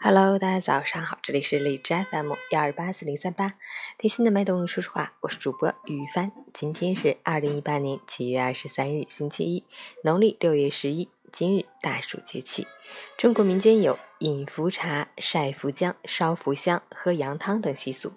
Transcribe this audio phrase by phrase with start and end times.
[0.00, 3.54] Hello，大家早上好，这里是荔枝 FM 幺二八四零三八，
[3.98, 6.30] 贴心的麦董说实话，我是主播雨帆。
[6.54, 9.64] 今天是二零一八年七月二十三日，星期一，
[10.04, 11.08] 农历六月十一。
[11.32, 12.68] 今日大暑节气，
[13.16, 18.12] 中国民间有饮茯茶、晒茯姜、烧茯香、喝羊汤等习俗。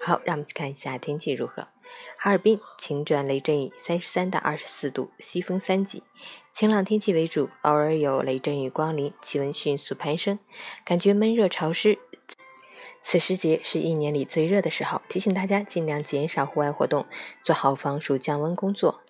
[0.00, 1.66] 好，让我们去看一下天气如何。
[2.16, 6.02] 哈尔滨晴转雷阵雨，三十三到二十四度，西风三级，
[6.52, 10.38] 晴朗天气为主，偶尔有雷阵雨光临，气温迅速攀升，
[10.84, 11.98] 感觉闷热潮湿。
[13.02, 17.06] 此时节是一年里最热的时候，提醒大家尽量减少户外活动，
[17.42, 19.02] 做好防暑降温工作。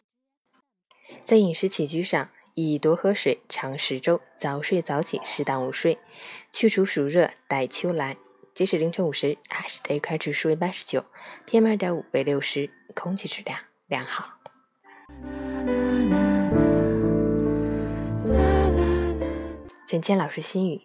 [1.24, 5.98] 在饮食起居上，宜多喝水，常食粥，早睡早起，适当午睡，
[6.50, 8.16] 去除暑热，待秋来。
[8.54, 11.04] 截止凌晨五时，海市的 AQI 指数为八十九
[11.44, 13.58] ，PM 二点五为六十，空气质量
[13.88, 14.38] 良好。
[19.88, 20.82] 陈谦老师心语：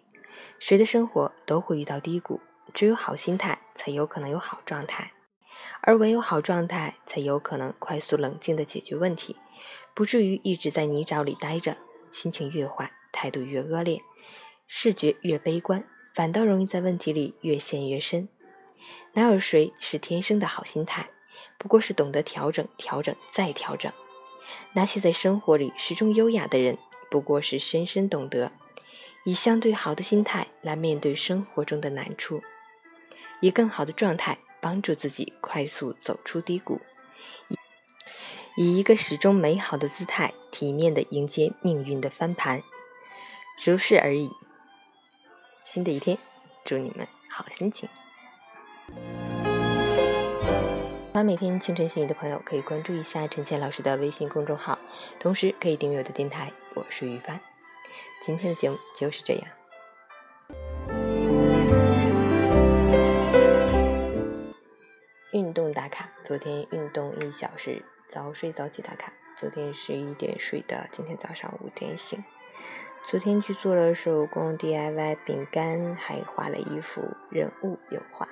[0.58, 2.40] 谁的生活都会遇到低谷，
[2.74, 5.12] 只有好心态才有可能有好状态，
[5.82, 9.36] 而唯有好状态才有可能快速冷静的解决问题，
[9.94, 11.76] 不至于一直在泥沼里待着，
[12.10, 14.02] 心情越坏，态度越恶劣，
[14.66, 15.84] 视觉越悲观。
[16.20, 18.28] 反倒容易在问题里越陷越深。
[19.14, 21.08] 哪有谁是天生的好心态？
[21.56, 23.90] 不过是懂得调整、调整再调整。
[24.74, 26.76] 那些在生活里始终优雅的人，
[27.10, 28.52] 不过是深深懂得
[29.24, 32.42] 以相对好的心态来面对生活中的难处，
[33.40, 36.82] 以更好的状态帮助自己快速走出低谷，
[38.58, 42.62] 以一个始终美好的姿态体面的迎接命运的翻盘，
[43.64, 44.30] 如是而已。
[45.72, 46.18] 新的一天，
[46.64, 47.88] 祝你们好心情。
[48.88, 48.94] 喜
[51.14, 54.76] 欢每天清晨新语的朋友，可以关注一下陈倩老师的微信公众号，
[55.20, 56.52] 同时可以订阅我的电台。
[56.74, 57.38] 我是于帆，
[58.20, 59.44] 今天的节目就是这样。
[65.32, 69.12] 运动打卡，昨天运动一小时，早睡早起打卡。
[69.36, 72.24] 昨天十一点睡的，今天早上五点醒。
[73.02, 78.28] 昨天去做了手工 DIY 饼干，还画了一幅人物油画。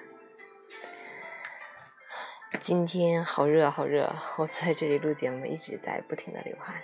[2.61, 6.77] 今天好热好热，我在这里录节目，一直在不停的流汗。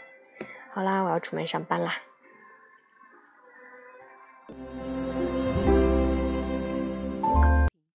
[0.71, 1.95] 好啦，我要出门上班啦。